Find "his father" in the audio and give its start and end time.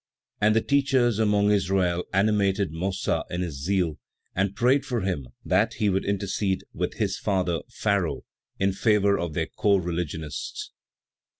6.95-7.59